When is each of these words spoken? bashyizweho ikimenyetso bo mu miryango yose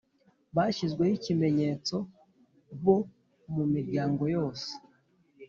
bashyizweho 0.55 1.11
ikimenyetso 1.19 1.95
bo 2.83 2.97
mu 3.53 3.63
miryango 3.73 4.23
yose 4.35 4.69